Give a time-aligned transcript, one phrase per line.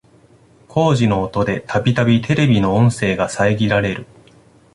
[0.67, 4.07] 工事の音でたびたびテレビの音声が遮られる